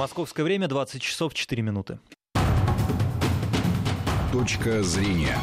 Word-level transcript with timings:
Московское 0.00 0.44
время 0.44 0.66
20 0.66 1.02
часов 1.02 1.34
4 1.34 1.60
минуты. 1.60 1.98
Точка 4.32 4.82
зрения. 4.82 5.36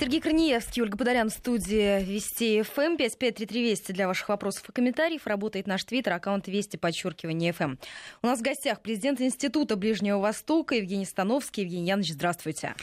Сергей 0.00 0.22
Корнеевский, 0.22 0.80
Ольга 0.80 0.96
Подолян 0.96 1.28
в 1.28 1.32
студии 1.34 2.02
Вести 2.02 2.62
ФМ. 2.62 2.96
553320 2.96 3.94
для 3.94 4.08
ваших 4.08 4.30
вопросов 4.30 4.66
и 4.70 4.72
комментариев. 4.72 5.26
Работает 5.26 5.66
наш 5.66 5.84
твиттер, 5.84 6.14
аккаунт 6.14 6.48
Вести, 6.48 6.78
подчеркивание 6.78 7.52
ФМ. 7.52 7.74
У 8.22 8.26
нас 8.26 8.38
в 8.38 8.42
гостях 8.42 8.80
президент 8.80 9.20
Института 9.20 9.76
Ближнего 9.76 10.20
Востока 10.20 10.76
Евгений 10.76 11.04
Становский. 11.04 11.64
Евгений 11.64 11.88
Янович, 11.88 12.14
здравствуйте. 12.14 12.74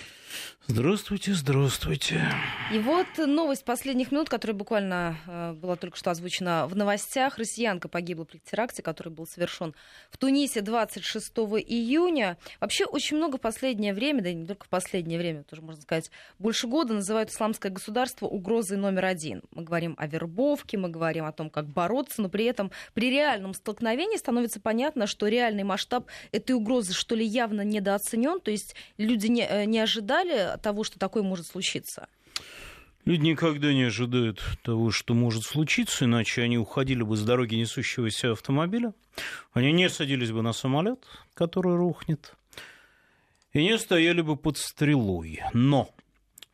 Здравствуйте, 0.67 1.33
здравствуйте. 1.33 2.21
И 2.71 2.79
вот 2.79 3.07
новость 3.17 3.65
последних 3.65 4.11
минут, 4.11 4.29
которая 4.29 4.55
буквально 4.55 5.17
э, 5.27 5.53
была 5.53 5.75
только 5.75 5.97
что 5.97 6.11
озвучена 6.11 6.65
в 6.67 6.77
новостях. 6.77 7.37
Россиянка 7.37 7.89
погибла 7.89 8.23
при 8.23 8.37
теракте, 8.37 8.81
который 8.81 9.09
был 9.09 9.27
совершен 9.27 9.75
в 10.11 10.17
Тунисе 10.17 10.61
26 10.61 11.31
июня. 11.67 12.37
Вообще 12.61 12.85
очень 12.85 13.17
много 13.17 13.37
в 13.37 13.41
последнее 13.41 13.93
время, 13.93 14.21
да 14.21 14.29
и 14.29 14.33
не 14.33 14.45
только 14.45 14.65
в 14.65 14.69
последнее 14.69 15.19
время, 15.19 15.43
тоже 15.43 15.61
можно 15.61 15.81
сказать, 15.81 16.09
больше 16.39 16.67
года 16.67 16.93
называют 16.93 17.31
исламское 17.31 17.71
государство 17.71 18.27
угрозой 18.27 18.77
номер 18.77 19.05
один. 19.05 19.41
Мы 19.51 19.63
говорим 19.63 19.95
о 19.97 20.07
вербовке, 20.07 20.77
мы 20.77 20.87
говорим 20.87 21.25
о 21.25 21.33
том, 21.33 21.49
как 21.49 21.67
бороться, 21.67 22.21
но 22.21 22.29
при 22.29 22.45
этом 22.45 22.71
при 22.93 23.09
реальном 23.09 23.53
столкновении 23.53 24.15
становится 24.15 24.61
понятно, 24.61 25.05
что 25.05 25.27
реальный 25.27 25.63
масштаб 25.63 26.07
этой 26.31 26.53
угрозы 26.53 26.93
что 26.93 27.15
ли 27.15 27.25
явно 27.25 27.61
недооценен, 27.61 28.39
то 28.39 28.51
есть 28.51 28.75
люди 28.97 29.27
не, 29.27 29.45
э, 29.45 29.65
не 29.65 29.79
ожидали 30.21 30.59
того, 30.59 30.83
что 30.83 30.99
такое 30.99 31.23
может 31.23 31.47
случиться. 31.47 32.07
Люди 33.05 33.21
никогда 33.21 33.73
не 33.73 33.83
ожидают 33.83 34.41
того, 34.63 34.91
что 34.91 35.13
может 35.15 35.43
случиться, 35.43 36.05
иначе 36.05 36.43
они 36.43 36.57
уходили 36.57 37.01
бы 37.01 37.17
с 37.17 37.23
дороги 37.23 37.55
несущегося 37.55 38.33
автомобиля, 38.33 38.93
они 39.53 39.71
не 39.71 39.89
садились 39.89 40.31
бы 40.31 40.43
на 40.43 40.53
самолет, 40.53 41.03
который 41.33 41.75
рухнет, 41.75 42.35
и 43.53 43.63
не 43.63 43.77
стояли 43.79 44.21
бы 44.21 44.37
под 44.37 44.57
стрелой. 44.57 45.41
Но 45.53 45.89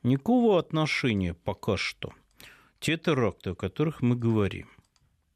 никакого 0.03 0.57
отношения 0.57 1.33
пока 1.33 1.75
что 1.75 2.13
те 2.79 2.97
теракты, 2.97 3.49
о 3.49 3.55
которых 3.55 4.01
мы 4.01 4.15
говорим, 4.15 4.69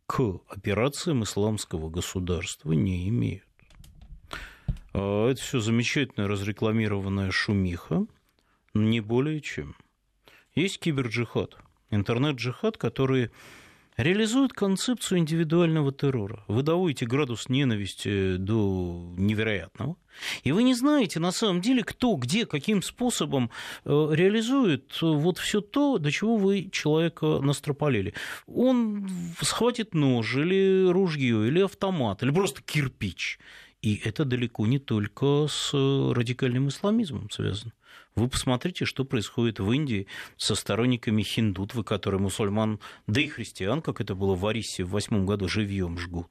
к 0.05 0.39
операциям 0.47 1.23
исламского 1.23 1.89
государства 1.89 2.71
не 2.71 3.09
имеют. 3.09 3.45
А 4.93 5.29
это 5.29 5.41
все 5.41 5.59
замечательно 5.59 6.27
разрекламированная 6.27 7.31
шумиха, 7.31 8.05
не 8.73 9.01
более 9.01 9.41
чем. 9.41 9.75
Есть 10.55 10.79
киберджихад, 10.79 11.57
интернет-джихад, 11.89 12.77
который 12.77 13.31
реализует 13.97 14.53
концепцию 14.53 15.19
индивидуального 15.19 15.91
террора. 15.91 16.43
Вы 16.47 16.63
доводите 16.63 17.05
градус 17.05 17.49
ненависти 17.49 18.37
до 18.37 19.13
невероятного, 19.17 19.97
и 20.43 20.51
вы 20.51 20.63
не 20.63 20.73
знаете 20.73 21.19
на 21.19 21.31
самом 21.31 21.61
деле, 21.61 21.83
кто, 21.83 22.15
где, 22.15 22.45
каким 22.45 22.81
способом 22.81 23.51
э, 23.85 24.09
реализует 24.11 24.97
вот 25.01 25.37
все 25.37 25.61
то, 25.61 25.97
до 25.97 26.11
чего 26.11 26.37
вы 26.37 26.69
человека 26.71 27.39
настропалили. 27.41 28.13
Он 28.47 29.07
схватит 29.41 29.93
нож 29.93 30.35
или 30.35 30.89
ружье, 30.89 31.47
или 31.47 31.61
автомат, 31.61 32.23
или 32.23 32.31
просто 32.31 32.61
кирпич. 32.61 33.39
И 33.81 33.99
это 34.03 34.25
далеко 34.25 34.67
не 34.67 34.79
только 34.79 35.47
с 35.49 35.73
радикальным 35.73 36.67
исламизмом 36.67 37.29
связано. 37.31 37.73
Вы 38.15 38.27
посмотрите, 38.27 38.85
что 38.85 39.05
происходит 39.05 39.59
в 39.59 39.71
Индии 39.71 40.07
со 40.37 40.55
сторонниками 40.55 41.23
хиндутвы, 41.23 41.83
которые 41.83 42.19
мусульман, 42.19 42.79
да 43.07 43.21
и 43.21 43.27
христиан, 43.27 43.81
как 43.81 44.01
это 44.01 44.15
было 44.15 44.35
в 44.35 44.45
Арисе 44.45 44.83
в 44.83 44.89
восьмом 44.89 45.25
году, 45.25 45.47
живьем 45.47 45.97
жгут. 45.97 46.27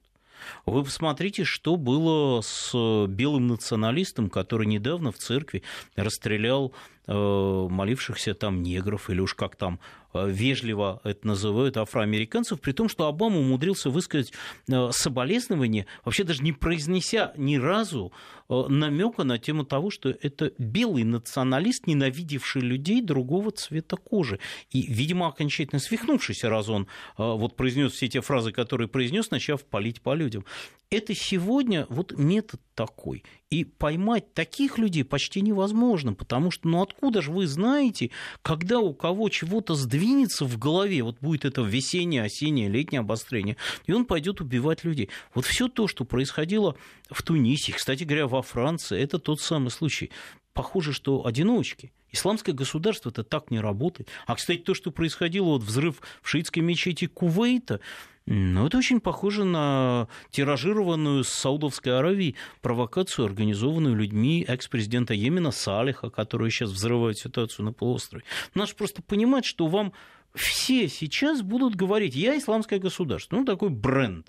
Вы 0.65 0.83
посмотрите, 0.83 1.43
что 1.43 1.75
было 1.75 2.41
с 2.41 2.71
белым 3.07 3.47
националистом, 3.47 4.29
который 4.29 4.67
недавно 4.67 5.11
в 5.11 5.17
церкви 5.17 5.63
расстрелял 5.95 6.71
э, 6.71 7.00
молившихся 7.07 8.33
там 8.33 8.61
негров, 8.61 9.09
или 9.09 9.19
уж 9.19 9.33
как 9.33 9.55
там 9.55 9.79
Э, 10.13 10.29
вежливо 10.29 10.99
это 11.03 11.27
называют 11.27 11.77
афроамериканцев, 11.77 12.59
при 12.59 12.73
том, 12.73 12.89
что 12.89 13.07
Обама 13.07 13.39
умудрился 13.39 13.89
высказать 13.89 14.33
э, 14.67 14.89
соболезнование, 14.91 15.85
вообще 16.03 16.23
даже 16.23 16.43
не 16.43 16.51
произнеся 16.51 17.33
ни 17.37 17.55
разу 17.55 18.11
э, 18.49 18.63
намека 18.67 19.23
на 19.23 19.37
тему 19.39 19.63
того, 19.63 19.89
что 19.89 20.09
это 20.09 20.51
белый 20.57 21.03
националист, 21.03 21.87
ненавидевший 21.87 22.61
людей 22.61 23.01
другого 23.01 23.51
цвета 23.51 23.95
кожи. 23.95 24.39
И, 24.69 24.81
видимо, 24.81 25.27
окончательно 25.27 25.79
свихнувшийся, 25.79 26.49
раз 26.49 26.69
он 26.69 26.87
вот 27.17 27.55
произнес 27.55 27.93
все 27.93 28.07
те 28.07 28.21
фразы, 28.21 28.51
которые 28.51 28.87
произнес, 28.87 29.31
начав 29.31 29.63
палить 29.63 30.01
по 30.01 30.13
людям. 30.13 30.45
Это 30.89 31.15
сегодня 31.15 31.85
вот 31.89 32.17
метод 32.17 32.59
такой. 32.85 33.23
И 33.51 33.63
поймать 33.63 34.33
таких 34.33 34.79
людей 34.79 35.03
почти 35.03 35.41
невозможно, 35.41 36.13
потому 36.13 36.49
что, 36.49 36.67
ну 36.67 36.81
откуда 36.81 37.21
же 37.21 37.31
вы 37.31 37.45
знаете, 37.45 38.09
когда 38.41 38.79
у 38.79 38.93
кого 38.93 39.29
чего-то 39.29 39.75
сдвинется 39.75 40.45
в 40.45 40.57
голове, 40.57 41.03
вот 41.03 41.17
будет 41.21 41.45
это 41.45 41.61
весеннее, 41.61 42.23
осеннее, 42.23 42.69
летнее 42.69 43.01
обострение, 43.01 43.57
и 43.85 43.91
он 43.91 44.05
пойдет 44.05 44.41
убивать 44.41 44.83
людей. 44.83 45.09
Вот 45.35 45.45
все 45.45 45.67
то, 45.67 45.87
что 45.87 46.05
происходило 46.05 46.75
в 47.11 47.21
Тунисе, 47.21 47.73
кстати 47.73 48.03
говоря, 48.03 48.27
во 48.27 48.41
Франции, 48.41 48.99
это 48.99 49.19
тот 49.19 49.41
самый 49.41 49.69
случай. 49.69 50.09
Похоже, 50.53 50.93
что 50.93 51.25
одиночки. 51.25 51.91
Исламское 52.11 52.53
государство 52.53 53.09
это 53.09 53.23
так 53.23 53.51
не 53.51 53.59
работает. 53.59 54.09
А, 54.27 54.35
кстати, 54.35 54.59
то, 54.59 54.73
что 54.73 54.91
происходило, 54.91 55.45
вот 55.45 55.63
взрыв 55.63 56.01
в 56.21 56.27
шиитской 56.27 56.61
мечети 56.61 57.07
Кувейта, 57.07 57.79
ну, 58.25 58.67
это 58.67 58.77
очень 58.77 58.99
похоже 58.99 59.45
на 59.45 60.07
тиражированную 60.29 61.23
с 61.23 61.29
Саудовской 61.29 61.97
Аравии 61.97 62.35
провокацию, 62.61 63.25
организованную 63.25 63.95
людьми 63.95 64.45
экс-президента 64.47 65.13
Йемена 65.13 65.51
Салиха, 65.51 66.09
который 66.09 66.51
сейчас 66.51 66.69
взрывает 66.69 67.17
ситуацию 67.17 67.65
на 67.65 67.73
полуострове. 67.73 68.23
Надо 68.53 68.75
просто 68.75 69.01
понимать, 69.01 69.45
что 69.45 69.67
вам 69.67 69.93
все 70.35 70.87
сейчас 70.87 71.41
будут 71.41 71.75
говорить, 71.75 72.15
я 72.15 72.37
исламское 72.37 72.79
государство, 72.79 73.37
ну, 73.37 73.45
такой 73.45 73.69
бренд. 73.69 74.27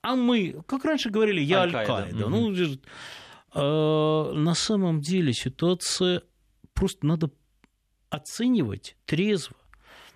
А 0.00 0.16
мы, 0.16 0.62
как 0.66 0.84
раньше 0.84 1.10
говорили, 1.10 1.40
я 1.40 1.62
Аль-Каида. 1.62 1.94
Аль 1.94 2.28
ну, 2.28 2.54
на 3.54 4.54
самом 4.54 5.00
деле 5.00 5.32
ситуация 5.32 6.22
просто 6.72 7.06
надо 7.06 7.30
оценивать 8.10 8.96
трезво. 9.06 9.56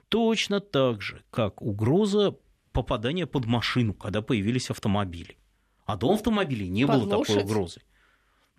Точно 0.08 0.60
так 0.60 1.02
же, 1.02 1.22
как 1.30 1.62
угроза 1.62 2.36
попадания 2.72 3.26
под 3.26 3.46
машину, 3.46 3.94
когда 3.94 4.22
появились 4.22 4.70
автомобили. 4.70 5.36
А 5.84 5.96
до 5.96 6.12
автомобилей 6.12 6.68
не 6.68 6.86
под 6.86 7.02
было 7.02 7.16
лошадь? 7.16 7.34
такой 7.34 7.44
угрозы. 7.44 7.80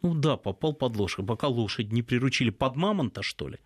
Ну 0.02 0.14
да, 0.14 0.38
попал 0.38 0.74
под 0.74 0.96
лошадь. 0.96 1.26
Пока 1.26 1.48
лошадь 1.48 1.92
не 1.92 2.02
приручили 2.02 2.50
под 2.50 2.76
мамонта, 2.76 3.22
что 3.22 3.50
ли. 3.50 3.58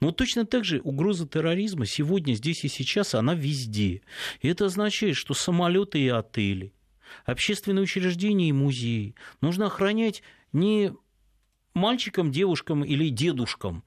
Но 0.00 0.12
точно 0.12 0.44
так 0.44 0.64
же 0.64 0.80
угроза 0.80 1.26
терроризма 1.26 1.86
сегодня, 1.86 2.34
здесь 2.34 2.64
и 2.64 2.68
сейчас, 2.68 3.14
она 3.14 3.34
везде. 3.34 4.02
И 4.40 4.48
это 4.48 4.66
означает, 4.66 5.16
что 5.16 5.34
самолеты 5.34 6.00
и 6.00 6.08
отели, 6.08 6.72
общественные 7.24 7.82
учреждения 7.82 8.48
и 8.48 8.52
музеи 8.52 9.14
нужно 9.40 9.66
охранять 9.66 10.22
не 10.52 10.92
мальчикам, 11.74 12.32
девушкам 12.32 12.84
или 12.84 13.08
дедушкам, 13.08 13.84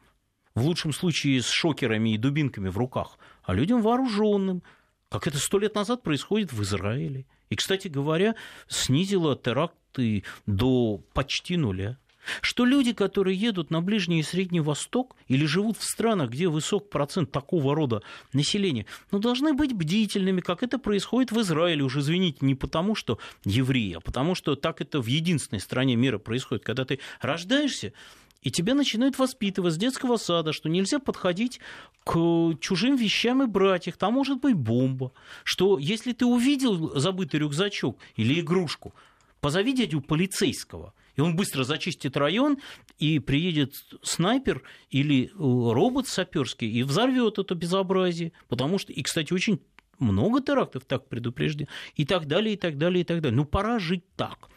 в 0.55 0.63
лучшем 0.63 0.93
случае 0.93 1.41
с 1.41 1.49
шокерами 1.49 2.13
и 2.13 2.17
дубинками 2.17 2.69
в 2.69 2.77
руках, 2.77 3.17
а 3.43 3.53
людям 3.53 3.81
вооруженным, 3.81 4.63
как 5.09 5.27
это 5.27 5.37
сто 5.37 5.57
лет 5.59 5.75
назад 5.75 6.03
происходит 6.03 6.53
в 6.53 6.61
Израиле. 6.63 7.25
И, 7.49 7.55
кстати 7.55 7.87
говоря, 7.87 8.35
снизило 8.67 9.35
теракты 9.35 10.23
до 10.45 10.97
почти 11.13 11.57
нуля. 11.57 11.97
Что 12.41 12.65
люди, 12.65 12.93
которые 12.93 13.35
едут 13.35 13.71
на 13.71 13.81
Ближний 13.81 14.19
и 14.19 14.23
Средний 14.23 14.59
Восток 14.59 15.15
или 15.27 15.45
живут 15.45 15.77
в 15.77 15.83
странах, 15.83 16.31
где 16.31 16.47
высок 16.47 16.89
процент 16.89 17.31
такого 17.31 17.75
рода 17.75 18.01
населения, 18.33 18.85
ну, 19.11 19.19
должны 19.19 19.53
быть 19.53 19.73
бдительными, 19.73 20.41
как 20.41 20.63
это 20.63 20.79
происходит 20.79 21.31
в 21.31 21.39
Израиле. 21.41 21.83
Уже, 21.83 21.99
извините, 21.99 22.39
не 22.41 22.55
потому, 22.55 22.95
что 22.95 23.19
евреи, 23.45 23.93
а 23.93 23.99
потому, 23.99 24.35
что 24.35 24.55
так 24.55 24.81
это 24.81 25.01
в 25.01 25.07
единственной 25.07 25.59
стране 25.59 25.95
мира 25.95 26.17
происходит. 26.17 26.63
Когда 26.63 26.85
ты 26.85 26.99
рождаешься, 27.21 27.93
и 28.41 28.51
тебя 28.51 28.73
начинают 28.73 29.19
воспитывать 29.19 29.73
с 29.73 29.77
детского 29.77 30.17
сада, 30.17 30.53
что 30.53 30.69
нельзя 30.69 30.99
подходить 30.99 31.59
к 32.05 32.55
чужим 32.61 32.95
вещам 32.95 33.43
и 33.43 33.47
брать 33.47 33.87
их. 33.87 33.97
Там 33.97 34.13
может 34.13 34.39
быть 34.39 34.55
бомба. 34.55 35.11
Что 35.43 35.77
если 35.77 36.13
ты 36.13 36.25
увидел 36.25 36.97
забытый 36.97 37.41
рюкзачок 37.41 37.97
или 38.15 38.39
игрушку, 38.39 38.93
позови 39.41 39.73
дядю 39.73 40.01
полицейского. 40.01 40.93
И 41.19 41.21
он 41.21 41.35
быстро 41.35 41.65
зачистит 41.65 42.15
район, 42.15 42.59
и 42.97 43.19
приедет 43.19 43.73
снайпер 44.03 44.63
или 44.89 45.25
э, 45.25 45.29
робот 45.35 46.07
саперский 46.07 46.71
и 46.71 46.81
взорвет 46.81 47.39
это 47.39 47.55
безобразие. 47.55 48.31
Потому 48.47 48.77
что, 48.77 48.93
и, 48.93 49.01
кстати, 49.03 49.33
очень 49.33 49.59
много 49.97 50.41
терактов 50.41 50.85
так 50.85 51.09
предупреждено, 51.09 51.67
и 51.95 52.05
так 52.05 52.25
далее, 52.25 52.53
и 52.53 52.57
так 52.57 52.77
далее, 52.77 53.01
и 53.01 53.03
так 53.03 53.19
далее. 53.19 53.35
Ну, 53.35 53.43
пора 53.43 53.79
жить 53.79 54.05
так. 54.15 54.47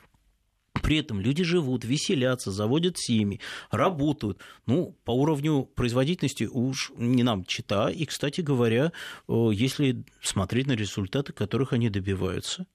При 0.84 0.98
этом 0.98 1.18
люди 1.18 1.42
живут, 1.42 1.84
веселятся, 1.84 2.52
заводят 2.52 2.96
семьи, 2.96 3.40
работают. 3.72 4.38
Ну, 4.66 4.96
по 5.04 5.10
уровню 5.10 5.64
производительности 5.64 6.44
уж 6.44 6.92
не 6.96 7.24
нам 7.24 7.44
чита. 7.44 7.90
И, 7.90 8.04
кстати 8.04 8.40
говоря, 8.40 8.92
если 9.28 10.04
смотреть 10.22 10.68
на 10.68 10.76
результаты, 10.76 11.32
которых 11.32 11.72
они 11.72 11.90
добиваются, 11.90 12.68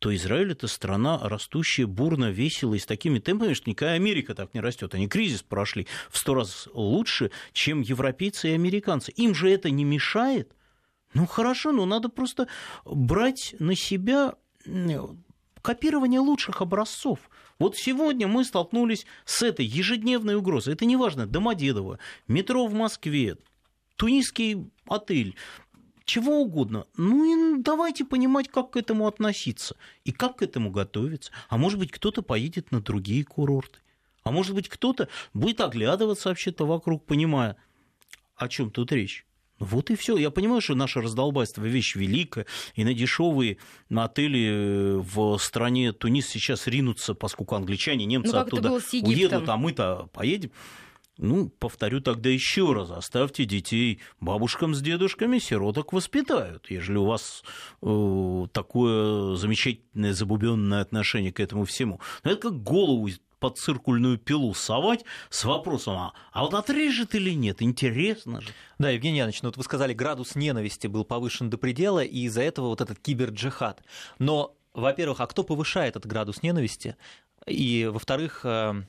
то 0.00 0.14
Израиль 0.14 0.52
это 0.52 0.66
страна 0.66 1.20
растущая 1.22 1.86
бурно, 1.86 2.30
весело 2.30 2.74
и 2.74 2.78
с 2.78 2.86
такими 2.86 3.18
темпами, 3.18 3.52
что 3.52 3.68
никакая 3.68 3.96
Америка 3.96 4.34
так 4.34 4.54
не 4.54 4.60
растет. 4.60 4.94
Они 4.94 5.06
кризис 5.06 5.42
прошли 5.42 5.86
в 6.10 6.16
сто 6.16 6.34
раз 6.34 6.68
лучше, 6.72 7.30
чем 7.52 7.82
европейцы 7.82 8.48
и 8.48 8.54
американцы. 8.54 9.12
Им 9.12 9.34
же 9.34 9.50
это 9.50 9.68
не 9.70 9.84
мешает. 9.84 10.56
Ну 11.12 11.26
хорошо, 11.26 11.72
ну 11.72 11.84
надо 11.84 12.08
просто 12.08 12.48
брать 12.86 13.54
на 13.58 13.76
себя 13.76 14.34
копирование 15.60 16.20
лучших 16.20 16.62
образцов. 16.62 17.18
Вот 17.58 17.76
сегодня 17.76 18.26
мы 18.26 18.46
столкнулись 18.46 19.06
с 19.26 19.42
этой 19.42 19.66
ежедневной 19.66 20.36
угрозой. 20.36 20.72
Это 20.72 20.86
неважно, 20.86 21.26
Домодедово, 21.26 21.98
метро 22.26 22.66
в 22.66 22.72
Москве, 22.72 23.36
тунисский 23.96 24.70
отель, 24.88 25.36
чего 26.04 26.40
угодно. 26.40 26.86
Ну 26.96 27.56
и 27.58 27.62
давайте 27.62 28.04
понимать, 28.04 28.48
как 28.48 28.72
к 28.72 28.76
этому 28.76 29.06
относиться 29.06 29.76
и 30.04 30.12
как 30.12 30.36
к 30.36 30.42
этому 30.42 30.70
готовиться. 30.70 31.32
А 31.48 31.56
может 31.56 31.78
быть, 31.78 31.90
кто-то 31.90 32.22
поедет 32.22 32.72
на 32.72 32.80
другие 32.80 33.24
курорты. 33.24 33.78
А 34.22 34.30
может 34.30 34.54
быть, 34.54 34.68
кто-то 34.68 35.08
будет 35.32 35.60
оглядываться 35.60 36.28
вообще-то 36.28 36.66
вокруг, 36.66 37.04
понимая, 37.06 37.56
о 38.36 38.48
чем 38.48 38.70
тут 38.70 38.92
речь. 38.92 39.26
Вот 39.58 39.90
и 39.90 39.94
все. 39.94 40.16
Я 40.16 40.30
понимаю, 40.30 40.62
что 40.62 40.74
наше 40.74 41.02
раздолбайство 41.02 41.62
вещь 41.62 41.94
великая, 41.94 42.46
и 42.74 42.82
на 42.82 42.94
дешевые 42.94 43.58
на 43.90 44.04
отели 44.04 44.48
э, 44.48 44.96
в 44.98 45.36
стране 45.36 45.92
Тунис 45.92 46.28
сейчас 46.28 46.66
ринутся, 46.66 47.14
поскольку 47.14 47.56
англичане, 47.56 48.06
немцы 48.06 48.32
ну, 48.32 48.38
оттуда 48.38 48.72
уедут, 48.72 49.48
а 49.48 49.56
мы-то 49.58 50.08
поедем. 50.14 50.50
Ну, 51.22 51.50
повторю 51.50 52.00
тогда 52.00 52.30
еще 52.30 52.72
раз, 52.72 52.90
оставьте 52.90 53.44
детей 53.44 54.00
бабушкам 54.20 54.74
с 54.74 54.80
дедушками, 54.80 55.38
сироток 55.38 55.92
воспитают, 55.92 56.70
ежели 56.70 56.96
у 56.96 57.04
вас 57.04 57.44
э, 57.82 58.46
такое 58.52 59.36
замечательное 59.36 60.14
забубенное 60.14 60.80
отношение 60.80 61.30
к 61.30 61.38
этому 61.38 61.66
всему. 61.66 62.00
Но 62.24 62.30
это 62.30 62.48
как 62.48 62.62
голову 62.62 63.10
под 63.38 63.58
циркульную 63.58 64.16
пилу 64.16 64.54
совать 64.54 65.04
с 65.28 65.44
вопросом, 65.44 65.96
а, 65.96 66.12
а 66.32 66.42
вот 66.42 66.54
отрежет 66.54 67.14
или 67.14 67.34
нет, 67.34 67.60
интересно 67.60 68.40
же. 68.40 68.48
Да, 68.78 68.88
Евгений 68.88 69.18
Янович, 69.18 69.42
ну 69.42 69.50
вот 69.50 69.58
вы 69.58 69.62
сказали, 69.62 69.92
градус 69.92 70.36
ненависти 70.36 70.86
был 70.86 71.04
повышен 71.04 71.50
до 71.50 71.58
предела, 71.58 72.02
и 72.02 72.20
из-за 72.20 72.40
этого 72.40 72.68
вот 72.68 72.80
этот 72.80 72.98
киберджихад. 72.98 73.82
Но, 74.18 74.56
во-первых, 74.72 75.20
а 75.20 75.26
кто 75.26 75.44
повышает 75.44 75.96
этот 75.96 76.10
градус 76.10 76.42
ненависти? 76.42 76.96
И, 77.46 77.90
во-вторых, 77.92 78.40
э, 78.44 78.84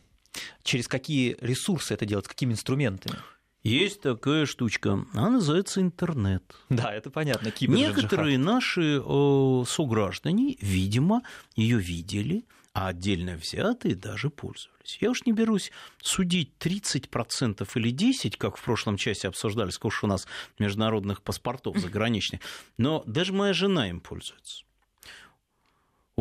через 0.64 0.88
какие 0.88 1.38
ресурсы 1.42 1.94
это 1.94 2.06
делать, 2.06 2.28
какими 2.28 2.54
инструментами? 2.54 3.18
Есть 3.64 4.02
такая 4.02 4.48
штучка, 4.48 5.06
она 5.14 5.30
называется 5.30 5.82
интернет. 5.82 6.44
Да, 6.70 6.92
это 6.92 7.12
понятно. 7.12 7.54
Некоторые 7.60 8.40
наши 8.40 9.00
э, 9.00 9.64
сограждане, 9.68 10.58
видимо, 10.62 11.22
ее 11.56 11.78
видели, 11.78 12.44
а 12.74 12.88
отдельно 12.88 13.36
взятые 13.36 13.96
даже 13.96 14.30
пользовались. 14.30 14.98
Я 15.00 15.12
уж 15.12 15.26
не 15.26 15.34
берусь 15.34 15.72
судить 16.02 16.54
30% 16.60 17.70
или 17.76 17.94
10%, 17.94 18.38
как 18.38 18.58
в 18.58 18.64
прошлом 18.64 18.98
часе 18.98 19.28
обсуждали, 19.28 19.70
сколько 19.70 20.06
у 20.06 20.08
нас 20.08 20.26
международных 20.58 21.22
паспортов 21.22 21.78
заграничных, 21.80 22.42
но 22.78 23.04
даже 23.06 23.34
моя 23.34 23.54
жена 23.54 23.90
им 23.90 24.00
пользуется. 24.00 24.64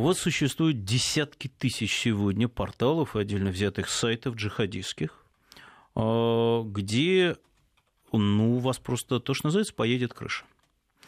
У 0.01 0.03
вас 0.03 0.17
существуют 0.17 0.83
десятки 0.87 1.49
тысяч 1.49 1.95
сегодня 1.95 2.49
порталов 2.49 3.17
и 3.17 3.21
отдельно 3.21 3.51
взятых 3.51 3.91
сайтов 3.91 4.35
джихадистских, 4.35 5.27
а, 5.95 6.63
где 6.63 7.37
ну, 8.11 8.57
у 8.57 8.59
вас 8.61 8.79
просто 8.79 9.21
то, 9.21 9.35
что 9.35 9.49
называется, 9.49 9.75
поедет 9.75 10.15
крыша. 10.15 10.47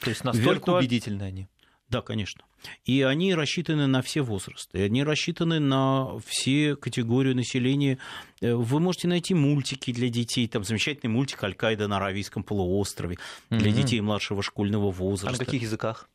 То 0.00 0.10
есть 0.10 0.24
настолько 0.24 0.50
Виртуаль... 0.50 0.84
убедительны 0.84 1.22
они? 1.22 1.48
Да, 1.88 2.02
конечно. 2.02 2.44
И 2.84 3.00
они 3.00 3.34
рассчитаны 3.34 3.86
на 3.86 4.02
все 4.02 4.20
возрасты, 4.20 4.80
и 4.80 4.82
они 4.82 5.04
рассчитаны 5.04 5.58
на 5.58 6.18
все 6.26 6.76
категории 6.76 7.32
населения. 7.32 7.96
Э, 8.42 8.52
вы 8.52 8.78
можете 8.78 9.08
найти 9.08 9.32
мультики 9.32 9.90
для 9.90 10.10
детей, 10.10 10.46
там 10.48 10.64
замечательный 10.64 11.08
мультик 11.08 11.42
«Аль-Каида 11.42 11.88
на 11.88 11.96
Аравийском 11.96 12.42
полуострове» 12.42 13.16
для 13.48 13.70
mm-hmm. 13.70 13.72
детей 13.72 14.00
младшего 14.02 14.42
школьного 14.42 14.90
возраста. 14.90 15.34
А 15.34 15.38
на 15.38 15.46
каких 15.46 15.62
языках? 15.62 16.10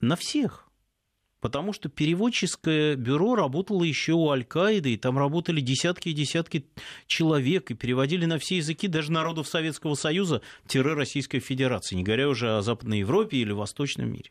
На 0.00 0.16
всех 0.16 0.67
потому 1.40 1.72
что 1.72 1.88
переводческое 1.88 2.96
бюро 2.96 3.34
работало 3.34 3.84
еще 3.84 4.12
у 4.12 4.30
Аль-Каиды, 4.30 4.94
и 4.94 4.96
там 4.96 5.18
работали 5.18 5.60
десятки 5.60 6.10
и 6.10 6.12
десятки 6.12 6.66
человек, 7.06 7.70
и 7.70 7.74
переводили 7.74 8.24
на 8.24 8.38
все 8.38 8.56
языки 8.56 8.88
даже 8.88 9.12
народов 9.12 9.48
Советского 9.48 9.94
Союза-Российской 9.94 11.40
Федерации, 11.40 11.96
не 11.96 12.02
говоря 12.02 12.28
уже 12.28 12.56
о 12.56 12.62
Западной 12.62 13.00
Европе 13.00 13.38
или 13.38 13.52
Восточном 13.52 14.12
мире. 14.12 14.30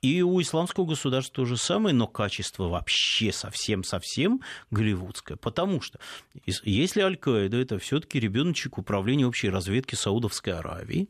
И 0.00 0.22
у 0.22 0.40
исламского 0.40 0.86
государства 0.86 1.34
то 1.34 1.44
же 1.44 1.56
самое, 1.56 1.94
но 1.94 2.06
качество 2.06 2.68
вообще 2.68 3.32
совсем-совсем 3.32 4.42
голливудское. 4.70 5.36
Потому 5.36 5.80
что 5.80 5.98
если 6.44 7.00
Аль-Каида 7.00 7.56
это 7.56 7.78
все-таки 7.78 8.20
ребеночек 8.20 8.78
управления 8.78 9.26
общей 9.26 9.50
разведки 9.50 9.96
Саудовской 9.96 10.52
Аравии, 10.52 11.08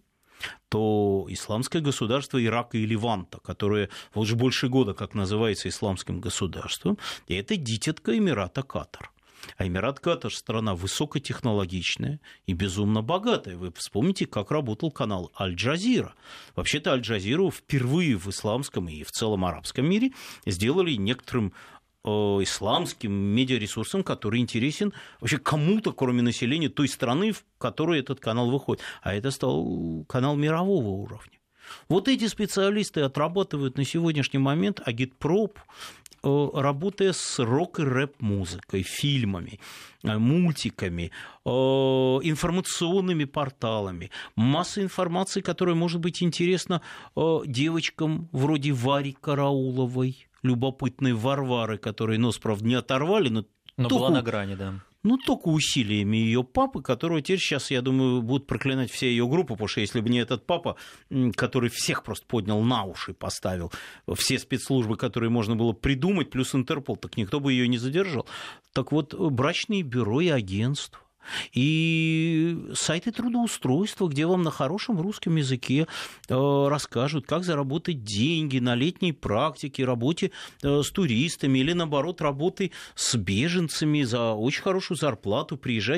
то 0.68 1.26
исламское 1.28 1.82
государство 1.82 2.42
Ирака 2.42 2.78
и 2.78 2.86
Ливанта, 2.86 3.38
которое 3.38 3.88
вот 4.14 4.22
уже 4.22 4.36
больше 4.36 4.68
года 4.68 4.94
как 4.94 5.14
называется 5.14 5.68
исламским 5.68 6.20
государством, 6.20 6.98
и 7.26 7.34
это 7.34 7.56
дитятка 7.56 8.16
Эмирата 8.16 8.62
Катар. 8.62 9.10
А 9.56 9.66
Эмират 9.66 10.00
Катар 10.00 10.34
страна 10.34 10.74
высокотехнологичная 10.74 12.20
и 12.46 12.52
безумно 12.52 13.02
богатая. 13.02 13.56
Вы 13.56 13.72
вспомните, 13.72 14.26
как 14.26 14.50
работал 14.50 14.90
канал 14.90 15.30
Аль-Джазира. 15.38 16.14
Вообще-то 16.56 16.92
Аль-Джазиру 16.92 17.50
впервые 17.50 18.16
в 18.16 18.28
исламском 18.28 18.88
и 18.88 19.02
в 19.04 19.12
целом 19.12 19.44
арабском 19.44 19.88
мире 19.88 20.12
сделали 20.44 20.94
некоторым 20.94 21.52
исламским 22.42 23.12
медиаресурсом, 23.12 24.02
который 24.02 24.40
интересен 24.40 24.92
вообще 25.20 25.38
кому-то, 25.38 25.92
кроме 25.92 26.22
населения 26.22 26.68
той 26.68 26.88
страны, 26.88 27.32
в 27.32 27.44
которой 27.58 28.00
этот 28.00 28.20
канал 28.20 28.50
выходит. 28.50 28.82
А 29.02 29.14
это 29.14 29.30
стал 29.30 30.04
канал 30.08 30.36
мирового 30.36 30.88
уровня. 30.88 31.38
Вот 31.88 32.08
эти 32.08 32.26
специалисты 32.28 33.02
отрабатывают 33.02 33.76
на 33.76 33.84
сегодняшний 33.84 34.38
момент 34.38 34.80
агитпроп, 34.84 35.58
э, 36.22 36.48
работая 36.54 37.12
с 37.12 37.38
рок 37.38 37.78
и 37.80 37.82
рэп-музыкой, 37.82 38.82
фильмами, 38.82 39.60
э, 40.02 40.16
мультиками, 40.18 41.10
информационными 41.44 43.24
порталами, 43.24 44.10
масса 44.36 44.82
информации, 44.82 45.40
которая 45.40 45.74
может 45.74 46.00
быть 46.00 46.22
интересна 46.22 46.82
девочкам 47.16 48.28
вроде 48.32 48.72
Вари 48.72 49.16
Карауловой, 49.18 50.27
любопытной 50.42 51.12
Варвары, 51.12 51.78
которой 51.78 52.18
нос, 52.18 52.38
правда, 52.38 52.66
не 52.66 52.74
оторвали, 52.74 53.28
но, 53.28 53.44
но 53.76 53.88
только, 53.88 53.94
была 53.94 54.10
на 54.10 54.22
грани, 54.22 54.54
да. 54.54 54.80
Ну, 55.04 55.16
только 55.16 55.48
усилиями 55.48 56.16
ее 56.16 56.42
папы, 56.42 56.82
которого 56.82 57.22
теперь 57.22 57.38
сейчас, 57.38 57.70
я 57.70 57.82
думаю, 57.82 58.20
будут 58.20 58.46
проклинать 58.46 58.90
вся 58.90 59.06
ее 59.06 59.28
группа, 59.28 59.54
потому 59.54 59.68
что 59.68 59.80
если 59.80 60.00
бы 60.00 60.08
не 60.08 60.18
этот 60.18 60.44
папа, 60.44 60.76
который 61.36 61.70
всех 61.70 62.02
просто 62.02 62.26
поднял 62.26 62.60
на 62.62 62.84
уши, 62.84 63.14
поставил 63.14 63.72
все 64.16 64.38
спецслужбы, 64.38 64.96
которые 64.96 65.30
можно 65.30 65.54
было 65.54 65.72
придумать, 65.72 66.30
плюс 66.30 66.54
Интерпол, 66.54 66.96
так 66.96 67.16
никто 67.16 67.38
бы 67.38 67.52
ее 67.52 67.68
не 67.68 67.78
задержал. 67.78 68.26
Так 68.72 68.90
вот, 68.90 69.14
брачные 69.14 69.82
бюро 69.82 70.20
и 70.20 70.28
агентства 70.28 71.00
и 71.52 72.56
сайты 72.74 73.10
трудоустройства, 73.10 74.08
где 74.08 74.26
вам 74.26 74.42
на 74.42 74.50
хорошем 74.50 75.00
русском 75.00 75.36
языке 75.36 75.86
э, 76.28 76.68
расскажут, 76.68 77.26
как 77.26 77.44
заработать 77.44 78.04
деньги 78.04 78.58
на 78.58 78.74
летней 78.74 79.12
практике, 79.12 79.84
работе 79.84 80.30
э, 80.62 80.82
с 80.82 80.90
туристами 80.90 81.58
или, 81.58 81.72
наоборот, 81.72 82.20
работы 82.20 82.72
с 82.94 83.16
беженцами 83.16 84.02
за 84.02 84.32
очень 84.32 84.62
хорошую 84.62 84.96
зарплату. 84.96 85.56
Приезжайте 85.56 85.88